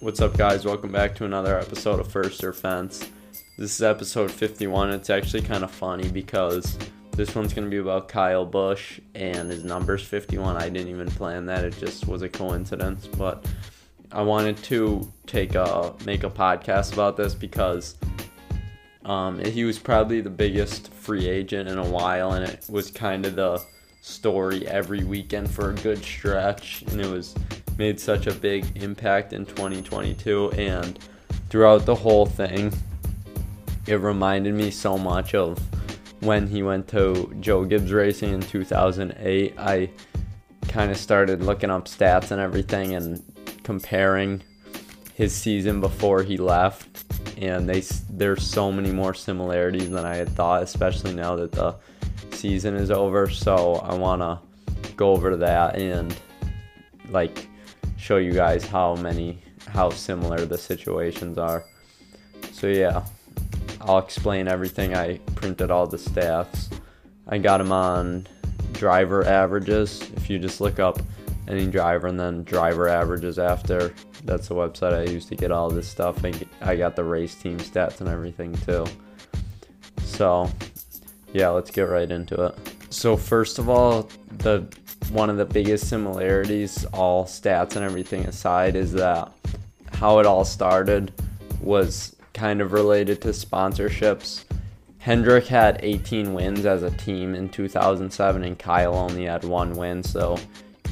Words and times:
What's 0.00 0.22
up, 0.22 0.34
guys? 0.34 0.64
Welcome 0.64 0.92
back 0.92 1.14
to 1.16 1.26
another 1.26 1.58
episode 1.58 2.00
of 2.00 2.10
First 2.10 2.42
or 2.42 2.54
Fence. 2.54 3.06
This 3.58 3.74
is 3.74 3.82
episode 3.82 4.30
51. 4.30 4.92
It's 4.92 5.10
actually 5.10 5.42
kind 5.42 5.62
of 5.62 5.70
funny 5.70 6.08
because 6.08 6.78
this 7.10 7.34
one's 7.34 7.52
going 7.52 7.66
to 7.66 7.70
be 7.70 7.76
about 7.76 8.08
Kyle 8.08 8.46
Busch 8.46 8.98
and 9.14 9.50
his 9.50 9.62
numbers 9.62 10.02
51. 10.02 10.56
I 10.56 10.70
didn't 10.70 10.88
even 10.88 11.10
plan 11.10 11.44
that, 11.46 11.66
it 11.66 11.76
just 11.78 12.08
was 12.08 12.22
a 12.22 12.30
coincidence. 12.30 13.06
But 13.08 13.44
I 14.10 14.22
wanted 14.22 14.56
to 14.64 15.06
take 15.26 15.54
a 15.54 15.94
make 16.06 16.24
a 16.24 16.30
podcast 16.30 16.94
about 16.94 17.18
this 17.18 17.34
because 17.34 17.96
um, 19.04 19.38
he 19.44 19.64
was 19.64 19.78
probably 19.78 20.22
the 20.22 20.30
biggest 20.30 20.94
free 20.94 21.28
agent 21.28 21.68
in 21.68 21.76
a 21.76 21.86
while, 21.86 22.32
and 22.32 22.44
it 22.46 22.64
was 22.70 22.90
kind 22.90 23.26
of 23.26 23.36
the 23.36 23.62
story 24.00 24.66
every 24.66 25.04
weekend 25.04 25.50
for 25.50 25.72
a 25.72 25.74
good 25.74 26.02
stretch, 26.02 26.84
and 26.88 27.02
it 27.02 27.06
was 27.06 27.34
made 27.80 27.98
such 27.98 28.26
a 28.26 28.34
big 28.34 28.66
impact 28.76 29.32
in 29.32 29.46
2022 29.46 30.50
and 30.50 30.98
throughout 31.48 31.86
the 31.86 31.94
whole 31.94 32.26
thing 32.26 32.70
it 33.86 33.94
reminded 33.94 34.52
me 34.52 34.70
so 34.70 34.98
much 34.98 35.34
of 35.34 35.58
when 36.20 36.46
he 36.46 36.62
went 36.62 36.86
to 36.86 37.34
Joe 37.40 37.64
Gibbs 37.64 37.90
Racing 37.90 38.34
in 38.34 38.42
2008 38.42 39.54
I 39.56 39.88
kind 40.68 40.90
of 40.90 40.98
started 40.98 41.42
looking 41.42 41.70
up 41.70 41.86
stats 41.86 42.32
and 42.32 42.38
everything 42.38 42.96
and 42.96 43.24
comparing 43.62 44.42
his 45.14 45.34
season 45.34 45.80
before 45.80 46.22
he 46.22 46.36
left 46.36 47.02
and 47.38 47.66
they 47.66 47.80
there's 48.10 48.46
so 48.46 48.70
many 48.70 48.92
more 48.92 49.14
similarities 49.14 49.88
than 49.88 50.04
I 50.04 50.16
had 50.16 50.28
thought 50.28 50.62
especially 50.62 51.14
now 51.14 51.34
that 51.36 51.52
the 51.52 51.76
season 52.32 52.76
is 52.76 52.90
over 52.90 53.30
so 53.30 53.76
I 53.76 53.94
want 53.94 54.20
to 54.20 54.92
go 54.96 55.12
over 55.12 55.34
that 55.36 55.76
and 55.76 56.14
like 57.08 57.46
show 58.00 58.16
you 58.16 58.32
guys 58.32 58.64
how 58.64 58.94
many 58.96 59.42
how 59.68 59.90
similar 59.90 60.46
the 60.46 60.58
situations 60.58 61.38
are. 61.38 61.64
So 62.52 62.66
yeah, 62.66 63.04
I'll 63.82 63.98
explain 63.98 64.48
everything. 64.48 64.94
I 64.94 65.18
printed 65.34 65.70
all 65.70 65.86
the 65.86 65.98
stats. 65.98 66.72
I 67.28 67.38
got 67.38 67.58
them 67.58 67.72
on 67.72 68.26
driver 68.72 69.24
averages. 69.24 70.02
If 70.16 70.30
you 70.30 70.38
just 70.38 70.60
look 70.60 70.78
up 70.78 71.00
any 71.46 71.66
driver 71.66 72.06
and 72.06 72.18
then 72.18 72.42
driver 72.44 72.88
averages 72.88 73.38
after, 73.38 73.94
that's 74.24 74.48
the 74.48 74.54
website 74.54 74.94
I 74.94 75.10
use 75.10 75.26
to 75.26 75.36
get 75.36 75.52
all 75.52 75.70
this 75.70 75.88
stuff. 75.88 76.24
And 76.24 76.44
I 76.62 76.76
got 76.76 76.96
the 76.96 77.04
race 77.04 77.34
team 77.34 77.58
stats 77.58 78.00
and 78.00 78.08
everything 78.08 78.54
too. 78.54 78.86
So 80.02 80.50
yeah, 81.32 81.50
let's 81.50 81.70
get 81.70 81.82
right 81.82 82.10
into 82.10 82.46
it. 82.46 82.58
So 82.90 83.16
first 83.16 83.58
of 83.58 83.68
all, 83.68 84.08
the 84.38 84.66
one 85.10 85.28
of 85.30 85.36
the 85.36 85.44
biggest 85.44 85.88
similarities, 85.88 86.84
all 86.86 87.24
stats 87.24 87.76
and 87.76 87.84
everything 87.84 88.24
aside, 88.26 88.76
is 88.76 88.92
that 88.92 89.32
how 89.92 90.18
it 90.18 90.26
all 90.26 90.44
started 90.44 91.12
was 91.60 92.16
kind 92.32 92.60
of 92.60 92.72
related 92.72 93.20
to 93.22 93.28
sponsorships. 93.28 94.44
Hendrick 94.98 95.46
had 95.46 95.80
18 95.82 96.32
wins 96.32 96.64
as 96.66 96.82
a 96.82 96.90
team 96.92 97.34
in 97.34 97.48
2007, 97.48 98.44
and 98.44 98.58
Kyle 98.58 98.94
only 98.94 99.24
had 99.24 99.44
one 99.44 99.74
win, 99.74 100.02
so 100.02 100.38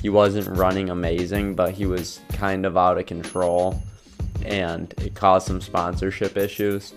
he 0.02 0.08
wasn't 0.08 0.56
running 0.56 0.90
amazing, 0.90 1.54
but 1.54 1.72
he 1.72 1.86
was 1.86 2.20
kind 2.32 2.66
of 2.66 2.76
out 2.76 2.98
of 2.98 3.06
control, 3.06 3.80
and 4.44 4.92
it 4.98 5.14
caused 5.14 5.46
some 5.46 5.60
sponsorship 5.60 6.36
issues. 6.36 6.92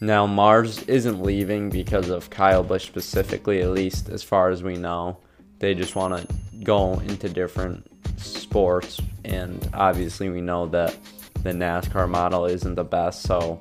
Now, 0.00 0.26
Mars 0.26 0.82
isn't 0.84 1.22
leaving 1.22 1.70
because 1.70 2.10
of 2.10 2.28
Kyle 2.30 2.62
Busch 2.62 2.86
specifically, 2.86 3.62
at 3.62 3.70
least 3.70 4.08
as 4.08 4.22
far 4.22 4.50
as 4.50 4.62
we 4.62 4.76
know 4.76 5.16
they 5.58 5.74
just 5.74 5.96
want 5.96 6.16
to 6.16 6.36
go 6.62 6.94
into 7.00 7.28
different 7.28 7.86
sports. 8.18 9.00
And 9.24 9.68
obviously, 9.74 10.28
we 10.28 10.40
know 10.40 10.66
that 10.66 10.96
the 11.42 11.52
NASCAR 11.52 12.08
model 12.08 12.46
isn't 12.46 12.74
the 12.74 12.84
best. 12.84 13.22
So 13.22 13.60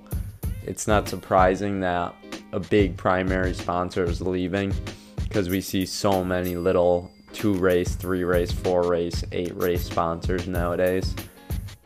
it's 0.63 0.87
not 0.87 1.07
surprising 1.07 1.79
that 1.81 2.15
a 2.51 2.59
big 2.59 2.97
primary 2.97 3.53
sponsor 3.53 4.03
is 4.05 4.21
leaving 4.21 4.73
because 5.17 5.49
we 5.49 5.61
see 5.61 5.85
so 5.85 6.23
many 6.23 6.55
little 6.55 7.11
two 7.33 7.53
race, 7.53 7.95
three 7.95 8.23
race, 8.23 8.51
four 8.51 8.83
race, 8.87 9.23
eight 9.31 9.55
race 9.55 9.85
sponsors 9.85 10.47
nowadays. 10.47 11.13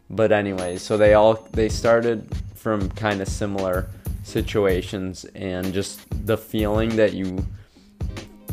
But 0.09 0.31
anyway, 0.31 0.77
so 0.77 0.97
they 0.97 1.13
all 1.15 1.47
they 1.51 1.69
started 1.69 2.31
from 2.55 2.89
kind 2.89 3.21
of 3.21 3.27
similar 3.27 3.89
situations 4.23 5.25
and 5.35 5.73
just 5.73 6.05
the 6.25 6.37
feeling 6.37 6.95
that 6.95 7.13
you 7.13 7.45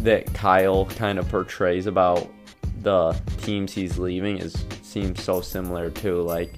that 0.01 0.33
Kyle 0.35 0.87
kind 0.87 1.19
of 1.19 1.29
portrays 1.29 1.87
about 1.87 2.29
the 2.83 3.13
teams 3.43 3.73
he's 3.73 3.99
leaving 3.99 4.39
is 4.39 4.65
seems 4.83 5.23
so 5.23 5.41
similar 5.41 5.91
too. 5.91 6.23
Like 6.23 6.55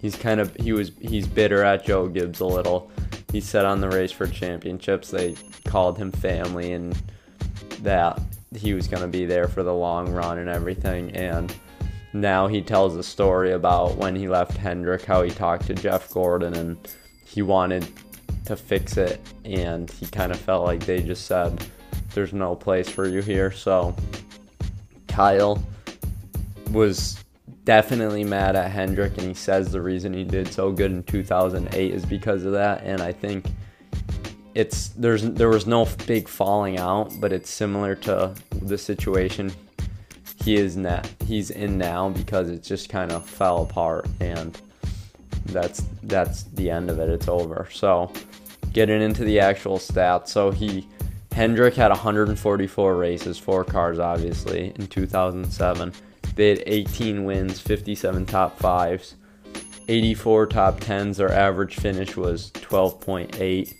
he's 0.00 0.16
kind 0.16 0.40
of 0.40 0.54
he 0.56 0.72
was 0.72 0.92
he's 1.00 1.26
bitter 1.26 1.62
at 1.62 1.84
Joe 1.84 2.08
Gibbs 2.08 2.40
a 2.40 2.46
little. 2.46 2.90
He 3.32 3.40
said 3.40 3.64
on 3.64 3.80
the 3.80 3.88
race 3.88 4.12
for 4.12 4.26
championships 4.26 5.10
they 5.10 5.36
called 5.66 5.98
him 5.98 6.12
family 6.12 6.72
and 6.72 6.96
that 7.82 8.20
he 8.54 8.72
was 8.72 8.88
going 8.88 9.02
to 9.02 9.08
be 9.08 9.26
there 9.26 9.48
for 9.48 9.62
the 9.62 9.74
long 9.74 10.12
run 10.12 10.38
and 10.38 10.48
everything 10.48 11.10
and 11.14 11.54
now 12.12 12.46
he 12.46 12.62
tells 12.62 12.96
a 12.96 13.02
story 13.02 13.52
about 13.52 13.96
when 13.96 14.16
he 14.16 14.28
left 14.28 14.56
Hendrick 14.56 15.04
how 15.04 15.22
he 15.22 15.30
talked 15.30 15.66
to 15.66 15.74
Jeff 15.74 16.10
Gordon 16.10 16.54
and 16.54 16.78
he 17.26 17.42
wanted 17.42 17.86
to 18.46 18.56
fix 18.56 18.96
it 18.96 19.20
and 19.44 19.90
he 19.90 20.06
kind 20.06 20.32
of 20.32 20.40
felt 20.40 20.64
like 20.64 20.86
they 20.86 21.02
just 21.02 21.26
said 21.26 21.66
there's 22.16 22.32
no 22.32 22.56
place 22.56 22.88
for 22.88 23.06
you 23.06 23.20
here. 23.20 23.52
So 23.52 23.94
Kyle 25.06 25.62
was 26.72 27.22
definitely 27.64 28.24
mad 28.24 28.56
at 28.56 28.70
Hendrick, 28.70 29.18
and 29.18 29.28
he 29.28 29.34
says 29.34 29.70
the 29.70 29.82
reason 29.82 30.14
he 30.14 30.24
did 30.24 30.50
so 30.50 30.72
good 30.72 30.90
in 30.90 31.02
2008 31.02 31.94
is 31.94 32.06
because 32.06 32.44
of 32.44 32.52
that. 32.52 32.82
And 32.84 33.02
I 33.02 33.12
think 33.12 33.46
it's 34.54 34.88
there's 34.88 35.22
there 35.30 35.50
was 35.50 35.66
no 35.66 35.86
big 36.06 36.26
falling 36.26 36.78
out, 36.78 37.12
but 37.20 37.34
it's 37.34 37.50
similar 37.50 37.94
to 37.96 38.34
the 38.62 38.78
situation 38.78 39.52
he 40.42 40.56
is 40.56 40.76
now 40.76 41.02
he's 41.26 41.50
in 41.50 41.76
now 41.76 42.08
because 42.08 42.48
it 42.48 42.62
just 42.62 42.88
kind 42.88 43.10
of 43.10 43.28
fell 43.28 43.62
apart 43.62 44.06
and 44.20 44.60
that's 45.46 45.82
that's 46.04 46.44
the 46.44 46.70
end 46.70 46.88
of 46.88 47.00
it 47.00 47.08
it's 47.08 47.26
over 47.26 47.66
so 47.72 48.12
getting 48.72 49.02
into 49.02 49.24
the 49.24 49.40
actual 49.40 49.76
stats 49.76 50.28
so 50.28 50.52
he 50.52 50.86
Hendrick 51.36 51.74
had 51.74 51.90
144 51.90 52.96
races, 52.96 53.38
four 53.38 53.62
cars 53.62 53.98
obviously, 53.98 54.72
in 54.74 54.86
2007. 54.86 55.92
They 56.34 56.48
had 56.48 56.62
18 56.64 57.26
wins, 57.26 57.60
57 57.60 58.24
top 58.24 58.58
fives, 58.58 59.16
84 59.86 60.46
top 60.46 60.80
tens. 60.80 61.18
Their 61.18 61.30
average 61.30 61.76
finish 61.76 62.16
was 62.16 62.50
12.8, 62.52 63.74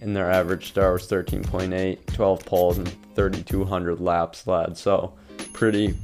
and 0.00 0.14
their 0.14 0.30
average 0.30 0.68
star 0.68 0.92
was 0.92 1.08
13.8, 1.08 2.14
12 2.14 2.46
poles, 2.46 2.78
and 2.78 2.88
3,200 3.16 3.98
laps 3.98 4.46
led. 4.46 4.78
So, 4.78 5.12
pretty 5.52 5.96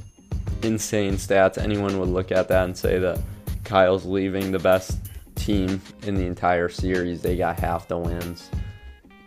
insane 0.61 1.13
stats. 1.13 1.57
Anyone 1.57 2.01
would 2.01 2.09
look 2.09 2.33
at 2.33 2.49
that 2.49 2.65
and 2.65 2.77
say 2.77 2.99
that 2.99 3.21
Kyle's 3.63 4.03
leaving 4.03 4.51
the 4.51 4.59
best 4.59 4.99
team 5.35 5.81
in 6.01 6.15
the 6.15 6.25
entire 6.25 6.67
series. 6.67 7.21
They 7.21 7.37
got 7.37 7.61
half 7.61 7.87
the 7.87 7.97
wins 7.97 8.49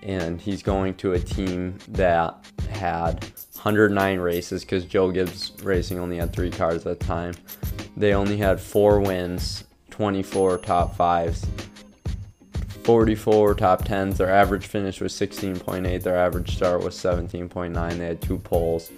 and 0.02 0.40
he's 0.40 0.62
going 0.62 0.94
to 0.94 1.12
a 1.12 1.18
team 1.18 1.78
that 1.88 2.46
had 2.70 3.24
109 3.54 4.18
races 4.20 4.64
because 4.64 4.84
Joe 4.84 5.10
Gibbs 5.10 5.52
Racing 5.62 5.98
only 5.98 6.16
had 6.16 6.32
three 6.32 6.50
cars 6.50 6.86
at 6.86 6.98
the 6.98 7.04
time. 7.04 7.34
They 7.96 8.14
only 8.14 8.36
had 8.36 8.60
four 8.60 9.00
wins, 9.00 9.64
24 9.90 10.58
top 10.58 10.96
fives, 10.96 11.46
44 12.84 13.54
top 13.54 13.84
tens. 13.84 14.18
Their 14.18 14.30
average 14.30 14.66
finish 14.66 15.00
was 15.00 15.12
16.8. 15.12 16.02
Their 16.02 16.16
average 16.16 16.56
start 16.56 16.82
was 16.82 16.94
17.9. 16.96 17.98
They 17.98 18.06
had 18.06 18.22
two 18.22 18.38
poles 18.38 18.90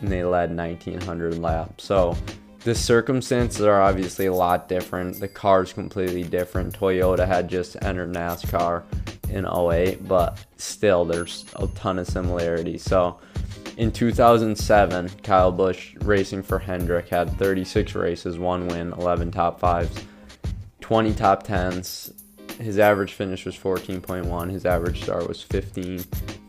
and 0.00 0.10
they 0.10 0.24
led 0.24 0.56
1900 0.56 1.38
laps. 1.38 1.84
So 1.84 2.16
the 2.64 2.74
circumstances 2.74 3.62
are 3.62 3.80
obviously 3.80 4.26
a 4.26 4.34
lot 4.34 4.68
different. 4.68 5.20
The 5.20 5.28
car's 5.28 5.72
completely 5.72 6.24
different. 6.24 6.78
Toyota 6.78 7.26
had 7.26 7.48
just 7.48 7.76
entered 7.82 8.12
NASCAR 8.12 8.82
in 9.30 9.46
08, 9.46 10.06
but 10.06 10.38
still 10.56 11.04
there's 11.04 11.44
a 11.56 11.66
ton 11.68 11.98
of 11.98 12.06
similarities. 12.06 12.82
So 12.82 13.18
in 13.76 13.92
2007, 13.92 15.08
Kyle 15.22 15.52
Busch 15.52 15.94
racing 16.00 16.42
for 16.42 16.58
Hendrick 16.58 17.08
had 17.08 17.30
36 17.38 17.94
races, 17.94 18.38
one 18.38 18.66
win, 18.68 18.92
11 18.92 19.30
top 19.30 19.60
fives, 19.60 20.04
20 20.80 21.14
top 21.14 21.44
tens. 21.44 22.12
His 22.58 22.78
average 22.78 23.12
finish 23.12 23.44
was 23.46 23.56
14.1. 23.56 24.50
His 24.50 24.66
average 24.66 25.02
start 25.02 25.28
was 25.28 25.42
15, 25.42 26.04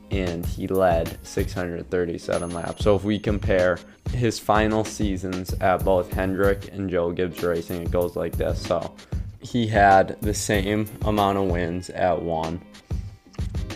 and 0.09 0.43
he 0.43 0.67
led 0.67 1.19
637 1.21 2.49
laps. 2.49 2.83
So 2.83 2.95
if 2.95 3.03
we 3.03 3.19
compare 3.19 3.77
his 4.11 4.39
final 4.39 4.83
seasons 4.83 5.53
at 5.61 5.85
both 5.85 6.11
Hendrick 6.11 6.73
and 6.73 6.89
Joe 6.89 7.11
Gibbs 7.11 7.43
Racing, 7.43 7.83
it 7.83 7.91
goes 7.91 8.15
like 8.15 8.35
this. 8.37 8.59
So 8.59 8.95
he 9.41 9.67
had 9.67 10.19
the 10.21 10.33
same 10.33 10.87
amount 11.05 11.37
of 11.37 11.45
wins 11.45 11.89
at 11.91 12.21
one. 12.21 12.61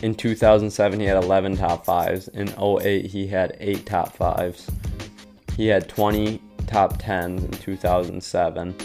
In 0.04 0.14
2007, 0.14 1.00
he 1.00 1.06
had 1.06 1.24
11 1.24 1.56
top 1.56 1.86
fives. 1.86 2.28
In 2.28 2.50
08, 2.62 3.06
he 3.06 3.26
had 3.26 3.56
8 3.62 3.86
top 3.86 4.14
fives. 4.14 4.70
He 5.56 5.68
had 5.68 5.88
20 5.88 6.42
top 6.68 7.02
10s 7.02 7.46
in 7.46 7.52
2007. 7.52 8.76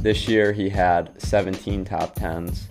this 0.00 0.26
year 0.26 0.50
he 0.52 0.70
had 0.70 1.20
17 1.20 1.84
top 1.84 2.16
10s. 2.16 2.62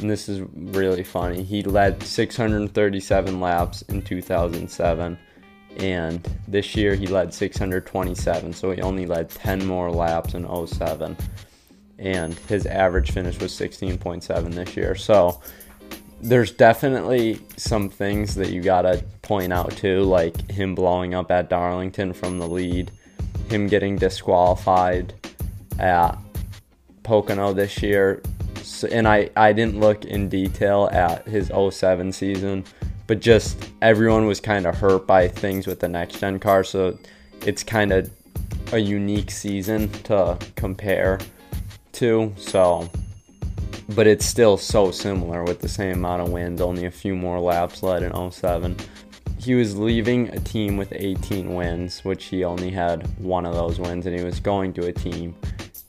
And 0.00 0.10
this 0.10 0.28
is 0.28 0.42
really 0.54 1.02
funny. 1.02 1.42
He 1.42 1.62
led 1.62 2.02
637 2.02 3.40
laps 3.40 3.80
in 3.82 4.02
2007 4.02 5.18
and 5.78 6.28
this 6.46 6.76
year 6.76 6.94
he 6.94 7.06
led 7.06 7.32
627 7.32 8.52
so 8.52 8.70
he 8.70 8.82
only 8.82 9.06
led 9.06 9.30
10 9.30 9.66
more 9.66 9.90
laps 9.90 10.34
in 10.34 10.46
07 10.66 11.16
and 11.98 12.34
his 12.34 12.66
average 12.66 13.12
finish 13.12 13.40
was 13.40 13.52
16.7 13.52 14.52
this 14.52 14.76
year 14.76 14.94
so 14.94 15.40
there's 16.22 16.52
definitely 16.52 17.40
some 17.56 17.88
things 17.88 18.36
that 18.36 18.50
you 18.50 18.62
gotta 18.62 19.04
point 19.22 19.52
out 19.52 19.72
too, 19.72 20.02
like 20.02 20.50
him 20.50 20.74
blowing 20.74 21.14
up 21.14 21.30
at 21.32 21.50
Darlington 21.50 22.12
from 22.12 22.38
the 22.38 22.46
lead, 22.46 22.92
him 23.48 23.66
getting 23.66 23.96
disqualified 23.96 25.12
at 25.80 26.16
Pocono 27.02 27.52
this 27.52 27.82
year. 27.82 28.22
So, 28.62 28.86
and 28.88 29.08
I, 29.08 29.30
I 29.36 29.52
didn't 29.52 29.80
look 29.80 30.04
in 30.04 30.28
detail 30.28 30.88
at 30.92 31.26
his 31.26 31.50
07 31.50 32.12
season, 32.12 32.64
but 33.08 33.18
just 33.20 33.70
everyone 33.82 34.26
was 34.26 34.38
kind 34.38 34.64
of 34.64 34.76
hurt 34.76 35.06
by 35.08 35.26
things 35.26 35.66
with 35.66 35.80
the 35.80 35.88
next 35.88 36.20
gen 36.20 36.38
car. 36.38 36.62
So 36.62 36.96
it's 37.44 37.64
kind 37.64 37.92
of 37.92 38.08
a 38.72 38.78
unique 38.78 39.32
season 39.32 39.88
to 40.04 40.38
compare 40.54 41.18
to. 41.94 42.32
So 42.36 42.88
but 43.94 44.06
it's 44.06 44.24
still 44.24 44.56
so 44.56 44.90
similar 44.90 45.44
with 45.44 45.60
the 45.60 45.68
same 45.68 45.98
amount 45.98 46.22
of 46.22 46.30
wins, 46.30 46.60
only 46.60 46.86
a 46.86 46.90
few 46.90 47.14
more 47.14 47.40
laps 47.40 47.82
led 47.82 48.02
in 48.02 48.30
07. 48.30 48.76
He 49.38 49.54
was 49.54 49.76
leaving 49.76 50.28
a 50.28 50.38
team 50.40 50.76
with 50.76 50.92
18 50.94 51.54
wins, 51.54 52.04
which 52.04 52.26
he 52.26 52.44
only 52.44 52.70
had 52.70 53.06
one 53.18 53.44
of 53.44 53.54
those 53.54 53.80
wins, 53.80 54.06
and 54.06 54.18
he 54.18 54.24
was 54.24 54.40
going 54.40 54.72
to 54.74 54.86
a 54.86 54.92
team 54.92 55.34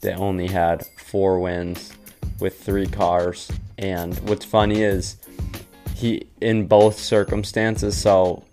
that 0.02 0.18
only 0.18 0.48
had 0.48 0.86
four 0.98 1.40
wins 1.40 1.94
with 2.40 2.60
three 2.60 2.88
cars. 2.88 3.52
And 3.78 4.18
what's 4.28 4.46
funny 4.46 4.82
is 4.82 5.18
he, 5.96 6.28
in 6.42 6.68
both 6.68 6.98
circumstances, 6.98 7.96
so 7.96 8.44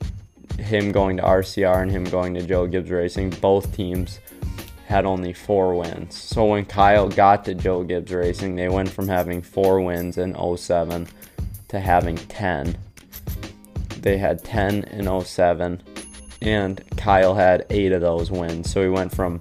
him 0.59 0.93
going 0.93 1.17
to 1.17 1.23
RCR 1.23 1.83
and 1.83 1.91
him 1.91 2.05
going 2.05 2.35
to 2.35 2.43
Joe 2.43 2.67
Gibbs 2.67 2.91
Racing, 2.91 3.31
both 3.31 3.75
teams 3.75 4.21
had 4.91 5.07
only 5.07 5.33
four 5.33 5.77
wins. 5.77 6.17
So 6.17 6.47
when 6.47 6.65
Kyle 6.65 7.09
got 7.09 7.45
to 7.45 7.55
Joe 7.55 7.85
Gibbs 7.85 8.13
Racing, 8.13 8.57
they 8.57 8.69
went 8.69 8.89
from 8.91 9.07
having 9.07 9.41
four 9.41 9.81
wins 9.81 10.19
in 10.19 10.35
07 10.57 11.07
to 11.69 11.79
having 11.79 12.17
10. 12.17 12.77
They 14.01 14.19
had 14.19 14.43
10 14.43 14.83
in 14.85 15.25
07, 15.25 15.81
and 16.43 16.83
Kyle 16.97 17.35
had 17.35 17.67
eight 17.71 17.93
of 17.93 18.01
those 18.01 18.33
wins. 18.33 18.69
So 18.69 18.83
he 18.83 18.89
went 18.89 19.15
from 19.15 19.41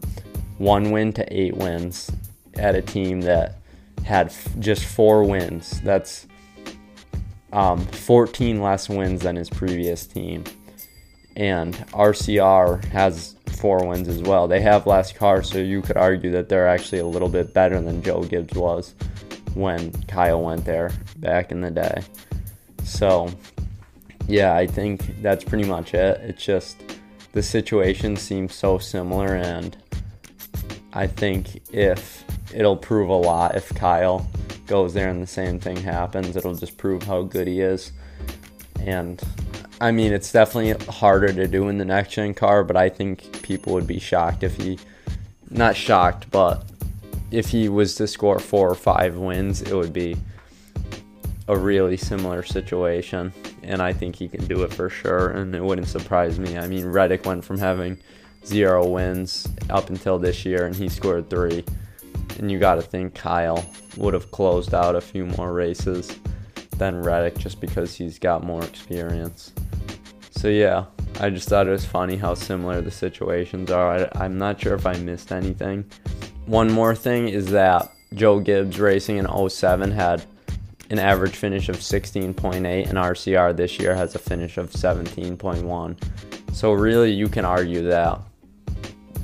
one 0.59 0.91
win 0.91 1.13
to 1.13 1.25
eight 1.35 1.57
wins 1.57 2.11
at 2.53 2.75
a 2.75 2.81
team 2.83 3.21
that 3.21 3.55
had 4.05 4.27
f- 4.27 4.49
just 4.59 4.85
four 4.85 5.23
wins. 5.23 5.81
That's 5.81 6.27
um, 7.51 7.87
14 7.87 8.61
less 8.61 8.87
wins 8.87 9.23
than 9.23 9.35
his 9.35 9.49
previous 9.49 10.05
team. 10.05 10.43
And 11.35 11.73
RCR 11.93 12.85
has 12.85 13.35
four 13.59 13.85
wins 13.85 14.07
as 14.07 14.21
well. 14.21 14.47
They 14.47 14.61
have 14.61 14.87
less 14.87 15.11
cars, 15.11 15.49
so 15.49 15.57
you 15.57 15.81
could 15.81 15.97
argue 15.97 16.31
that 16.31 16.47
they're 16.47 16.67
actually 16.67 16.99
a 16.99 17.05
little 17.05 17.29
bit 17.29 17.53
better 17.53 17.79
than 17.81 18.01
Joe 18.01 18.23
Gibbs 18.23 18.53
was 18.55 18.95
when 19.53 19.91
Kyle 20.03 20.41
went 20.41 20.63
there 20.65 20.91
back 21.17 21.51
in 21.51 21.61
the 21.61 21.69
day. 21.69 22.01
So, 22.83 23.29
yeah, 24.27 24.55
I 24.55 24.65
think 24.65 25.21
that's 25.21 25.43
pretty 25.43 25.67
much 25.67 25.93
it. 25.93 26.21
It's 26.21 26.43
just 26.43 26.81
the 27.33 27.43
situation 27.43 28.15
seems 28.15 28.55
so 28.55 28.77
similar, 28.77 29.35
and 29.35 29.75
I 30.93 31.07
think 31.07 31.61
if 31.73 32.23
it'll 32.53 32.77
prove 32.77 33.09
a 33.09 33.13
lot 33.13 33.55
if 33.55 33.73
Kyle 33.75 34.25
goes 34.67 34.93
there 34.93 35.09
and 35.09 35.21
the 35.21 35.27
same 35.27 35.59
thing 35.59 35.75
happens, 35.77 36.35
it'll 36.35 36.55
just 36.55 36.77
prove 36.77 37.03
how 37.03 37.23
good 37.23 37.47
he 37.47 37.59
is. 37.61 37.91
And 38.79 39.21
I 39.81 39.91
mean, 39.91 40.11
it's 40.11 40.31
definitely 40.31 40.85
harder 40.91 41.31
to 41.31 41.47
do 41.47 41.69
in 41.69 41.77
the 41.77 41.85
next 41.85 42.11
gen 42.11 42.33
car, 42.33 42.65
but 42.65 42.75
I 42.75 42.89
think 42.89 43.41
people 43.41 43.73
would 43.73 43.87
be 43.87 43.99
shocked 43.99 44.43
if 44.43 44.57
he, 44.57 44.77
not 45.49 45.75
shocked, 45.75 46.29
but 46.31 46.65
if 47.31 47.47
he 47.47 47.69
was 47.69 47.95
to 47.95 48.07
score 48.07 48.39
four 48.39 48.69
or 48.69 48.75
five 48.75 49.15
wins, 49.15 49.61
it 49.61 49.73
would 49.73 49.93
be 49.93 50.17
a 51.47 51.57
really 51.57 51.95
similar 51.95 52.43
situation. 52.43 53.31
And 53.63 53.81
I 53.81 53.93
think 53.93 54.15
he 54.15 54.27
can 54.27 54.45
do 54.47 54.63
it 54.63 54.73
for 54.73 54.89
sure, 54.89 55.29
and 55.29 55.55
it 55.55 55.63
wouldn't 55.63 55.87
surprise 55.87 56.39
me. 56.39 56.57
I 56.57 56.67
mean, 56.67 56.85
Reddick 56.85 57.25
went 57.25 57.45
from 57.45 57.57
having 57.57 57.97
zero 58.45 58.85
wins 58.85 59.47
up 59.69 59.89
until 59.89 60.19
this 60.19 60.45
year, 60.45 60.65
and 60.65 60.75
he 60.75 60.89
scored 60.89 61.29
three. 61.29 61.63
And 62.37 62.51
you 62.51 62.59
got 62.59 62.75
to 62.75 62.81
think 62.81 63.15
Kyle 63.15 63.65
would 63.95 64.13
have 64.13 64.31
closed 64.31 64.73
out 64.73 64.95
a 64.95 65.01
few 65.01 65.25
more 65.25 65.53
races 65.53 66.19
than 66.77 67.01
Reddick 67.01 67.37
just 67.37 67.61
because 67.61 67.95
he's 67.95 68.19
got 68.19 68.43
more 68.43 68.63
experience. 68.63 69.53
So 70.39 70.47
yeah, 70.47 70.85
I 71.19 71.29
just 71.31 71.49
thought 71.49 71.67
it 71.67 71.71
was 71.71 71.83
funny 71.83 72.15
how 72.15 72.33
similar 72.33 72.79
the 72.79 72.91
situations 72.91 73.69
are. 73.71 73.91
I, 73.91 74.09
I'm 74.23 74.37
not 74.37 74.61
sure 74.61 74.73
if 74.73 74.85
I 74.85 74.93
missed 74.93 75.33
anything. 75.33 75.83
One 76.45 76.71
more 76.71 76.95
thing 76.95 77.27
is 77.27 77.47
that 77.47 77.91
Joe 78.13 78.39
Gibbs 78.39 78.79
racing 78.79 79.17
in 79.17 79.27
07 79.49 79.91
had 79.91 80.23
an 80.91 80.97
average 80.97 81.35
finish 81.35 81.67
of 81.67 81.75
16.8 81.75 82.55
and 82.55 82.97
RCR 82.97 83.53
this 83.53 83.79
year 83.79 83.93
has 83.93 84.15
a 84.15 84.19
finish 84.19 84.57
of 84.57 84.71
17.1. 84.71 86.55
So 86.55 86.71
really 86.71 87.11
you 87.11 87.27
can 87.27 87.43
argue 87.43 87.81
that 87.89 88.21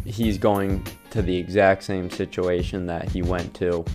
he's 0.04 0.38
going 0.38 0.86
to 1.12 1.22
the 1.22 1.38
exact 1.38 1.86
same 1.86 2.10
situation 2.10 2.88
that 2.88 3.08
he 3.08 3.22
went 3.22 3.54
to 3.54 3.86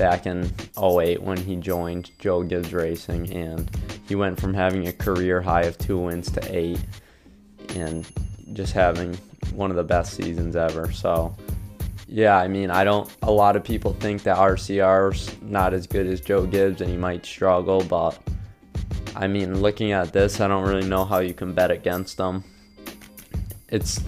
back 0.00 0.24
in 0.24 0.50
08 0.82 1.22
when 1.22 1.36
he 1.36 1.56
joined 1.56 2.10
Joe 2.18 2.42
Gibbs 2.42 2.72
Racing 2.72 3.30
and 3.34 3.70
he 4.08 4.14
went 4.14 4.40
from 4.40 4.54
having 4.54 4.88
a 4.88 4.94
career 4.94 5.42
high 5.42 5.64
of 5.64 5.76
two 5.76 5.98
wins 5.98 6.30
to 6.32 6.56
eight 6.56 6.80
and 7.74 8.10
just 8.54 8.72
having 8.72 9.14
one 9.52 9.68
of 9.68 9.76
the 9.76 9.84
best 9.84 10.14
seasons 10.14 10.56
ever. 10.56 10.90
So, 10.90 11.36
yeah, 12.08 12.38
I 12.38 12.48
mean, 12.48 12.70
I 12.70 12.82
don't, 12.82 13.14
a 13.20 13.30
lot 13.30 13.56
of 13.56 13.62
people 13.62 13.92
think 13.92 14.22
that 14.22 14.38
RCR's 14.38 15.36
not 15.42 15.74
as 15.74 15.86
good 15.86 16.06
as 16.06 16.22
Joe 16.22 16.46
Gibbs 16.46 16.80
and 16.80 16.90
he 16.90 16.96
might 16.96 17.26
struggle, 17.26 17.84
but 17.84 18.18
I 19.14 19.26
mean, 19.26 19.60
looking 19.60 19.92
at 19.92 20.14
this, 20.14 20.40
I 20.40 20.48
don't 20.48 20.66
really 20.66 20.88
know 20.88 21.04
how 21.04 21.18
you 21.18 21.34
can 21.34 21.52
bet 21.52 21.70
against 21.70 22.16
them. 22.16 22.42
It's 23.68 23.98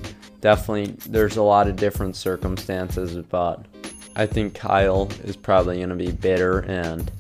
definitely, 0.40 0.96
there's 1.06 1.36
a 1.36 1.42
lot 1.42 1.68
of 1.68 1.76
different 1.76 2.16
circumstances, 2.16 3.14
but 3.28 3.66
I 4.14 4.26
think 4.26 4.54
Kyle 4.54 5.11
is 5.25 5.37
probably 5.37 5.78
going 5.78 5.88
to 5.88 5.95
be 5.95 6.12
bitter 6.12 6.61
and 6.61 7.11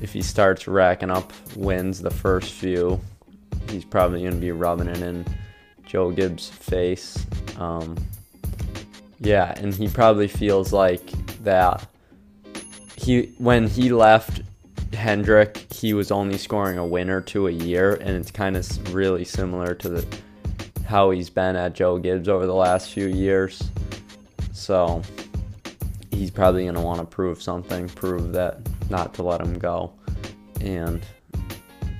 if 0.00 0.12
he 0.12 0.22
starts 0.22 0.68
racking 0.68 1.10
up 1.10 1.32
wins 1.56 2.00
the 2.00 2.10
first 2.10 2.52
few, 2.52 3.00
he's 3.68 3.84
probably 3.84 4.20
going 4.20 4.34
to 4.34 4.40
be 4.40 4.52
rubbing 4.52 4.88
it 4.88 5.02
in 5.02 5.26
Joe 5.84 6.10
Gibbs' 6.10 6.48
face. 6.48 7.26
Um, 7.56 7.96
yeah, 9.20 9.52
and 9.56 9.74
he 9.74 9.88
probably 9.88 10.28
feels 10.28 10.72
like 10.72 11.04
that. 11.42 11.86
He 12.96 13.34
when 13.38 13.66
he 13.68 13.90
left 13.90 14.42
Hendrick, 14.92 15.66
he 15.72 15.94
was 15.94 16.10
only 16.10 16.38
scoring 16.38 16.78
a 16.78 16.86
win 16.86 17.10
or 17.10 17.20
two 17.20 17.46
a 17.46 17.50
year, 17.52 17.94
and 17.94 18.10
it's 18.10 18.30
kind 18.30 18.56
of 18.56 18.94
really 18.94 19.24
similar 19.24 19.74
to 19.74 19.88
the 19.88 20.18
how 20.84 21.10
he's 21.10 21.30
been 21.30 21.56
at 21.56 21.74
Joe 21.74 21.98
Gibbs 21.98 22.28
over 22.28 22.46
the 22.46 22.54
last 22.54 22.90
few 22.90 23.06
years. 23.06 23.62
So 24.52 25.02
he's 26.18 26.30
probably 26.30 26.64
going 26.64 26.74
to 26.74 26.80
want 26.80 27.00
to 27.00 27.06
prove 27.06 27.40
something, 27.40 27.88
prove 27.88 28.32
that 28.32 28.58
not 28.90 29.14
to 29.14 29.22
let 29.22 29.40
him 29.40 29.58
go, 29.58 29.92
and 30.60 31.06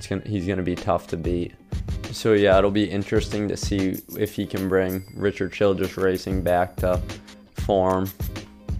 gonna, 0.07 0.21
he's 0.25 0.45
going 0.45 0.57
to 0.57 0.63
be 0.63 0.75
tough 0.75 1.07
to 1.07 1.17
beat. 1.17 1.53
So 2.11 2.33
yeah, 2.33 2.57
it'll 2.57 2.71
be 2.71 2.89
interesting 2.89 3.47
to 3.47 3.55
see 3.55 4.01
if 4.17 4.33
he 4.33 4.45
can 4.45 4.67
bring 4.67 5.05
Richard 5.15 5.53
Childress 5.53 5.95
Racing 5.95 6.41
back 6.41 6.75
to 6.77 7.01
form, 7.53 8.09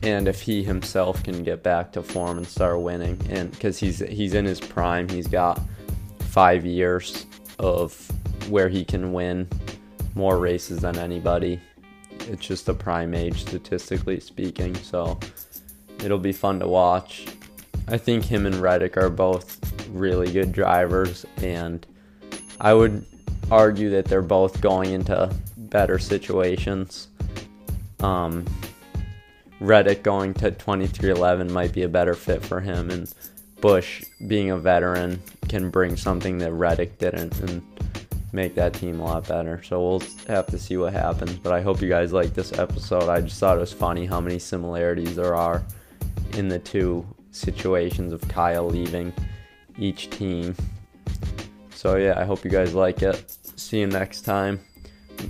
and 0.02 0.28
if 0.28 0.42
he 0.42 0.64
himself 0.64 1.24
can 1.24 1.44
get 1.44 1.64
back 1.64 1.92
to 1.94 2.04
form 2.04 2.38
and 2.38 2.48
start 2.48 2.82
winning. 2.82 3.20
And 3.30 3.52
because 3.52 3.78
he's 3.78 4.00
he's 4.00 4.34
in 4.34 4.46
his 4.46 4.60
prime, 4.60 5.08
he's 5.08 5.28
got 5.28 5.62
five 6.20 6.66
years 6.66 7.26
of 7.60 7.96
where 8.50 8.70
he 8.70 8.84
can 8.84 9.14
win 9.14 9.48
more 10.16 10.38
races 10.38 10.82
than 10.82 10.98
anybody. 10.98 11.62
It's 12.30 12.46
just 12.46 12.70
a 12.70 12.76
prime 12.76 13.16
age 13.16 13.42
statistically 13.42 14.20
speaking, 14.20 14.76
so 14.76 15.20
it'll 16.04 16.20
be 16.20 16.32
fun 16.32 16.60
to 16.60 16.68
watch. 16.68 17.26
I 17.88 17.98
think 17.98 18.24
him 18.24 18.46
and 18.46 18.56
Reddick 18.56 18.98
are 18.98 19.10
both 19.10 19.60
really 19.90 20.32
good 20.32 20.52
drivers, 20.52 21.26
and 21.38 21.84
I 22.62 22.76
would 22.76 23.04
argue 23.50 23.90
that 23.90 24.06
they're 24.06 24.22
both 24.22 24.62
going 24.62 24.92
into 24.92 25.34
better 25.58 25.98
situations. 25.98 27.08
Um, 28.00 28.46
Reddick 29.60 30.04
going 30.04 30.36
to 30.36 30.52
2311 30.52 31.52
might 31.52 31.74
be 31.74 31.82
a 31.82 31.90
better 31.90 32.14
fit 32.14 32.46
for 32.46 32.60
him, 32.60 32.92
and 32.92 33.12
Busch 33.60 34.04
being 34.28 34.52
a 34.52 34.58
veteran, 34.58 35.20
can 35.48 35.72
bring 35.72 35.98
something 35.98 36.38
that 36.38 36.54
Reddick 36.54 37.00
didn't 37.00 37.40
and 37.40 37.64
make 38.32 38.56
that 38.56 38.74
team 38.74 39.00
a 39.00 39.06
lot 39.06 39.28
better. 39.28 39.62
So 39.64 39.82
we'll 39.82 40.04
have 40.28 40.48
to 40.48 40.60
see 40.60 40.78
what 40.78 40.94
happens. 40.94 41.34
But 41.34 41.54
I 41.54 41.62
hope 41.62 41.82
you 41.82 41.90
guys 41.90 42.14
like 42.14 42.34
this 42.34 42.58
episode. 42.58 43.10
I 43.10 43.22
just 43.22 43.40
thought 43.40 43.58
it 43.58 43.62
was 43.62 43.74
funny 43.74 44.06
how 44.06 44.22
many 44.22 44.40
similarities 44.40 45.16
there 45.16 45.36
are 45.36 45.64
in 46.34 46.48
the 46.48 46.60
two 46.60 47.06
situations 47.32 48.14
of 48.14 48.28
Kyle 48.28 48.68
leaving 48.68 49.14
each 49.78 50.10
team. 50.10 50.56
So 51.72 51.96
yeah, 51.96 52.20
I 52.20 52.26
hope 52.26 52.44
you 52.44 52.52
guys 52.52 52.74
like 52.74 53.02
it. 53.02 53.36
See 53.56 53.80
you 53.80 53.88
next 53.88 54.22
time. 54.22 54.60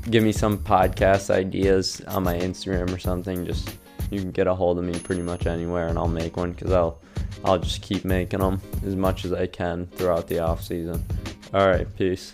Give 0.09 0.23
me 0.23 0.31
some 0.31 0.57
podcast 0.57 1.29
ideas 1.29 2.01
on 2.07 2.23
my 2.23 2.37
Instagram 2.37 2.93
or 2.93 2.99
something. 2.99 3.45
Just 3.45 3.75
you 4.11 4.19
can 4.19 4.31
get 4.31 4.47
a 4.47 4.53
hold 4.53 4.77
of 4.77 4.85
me 4.85 4.97
pretty 4.99 5.21
much 5.21 5.45
anywhere, 5.45 5.87
and 5.87 5.97
I'll 5.97 6.07
make 6.07 6.37
one 6.37 6.51
because 6.51 6.71
I'll 6.71 6.99
I'll 7.43 7.59
just 7.59 7.81
keep 7.81 8.05
making 8.05 8.39
them 8.39 8.61
as 8.85 8.95
much 8.95 9.25
as 9.25 9.33
I 9.33 9.47
can 9.47 9.87
throughout 9.87 10.27
the 10.27 10.39
off 10.39 10.63
season. 10.63 11.03
All 11.53 11.67
right, 11.67 11.87
peace. 11.95 12.33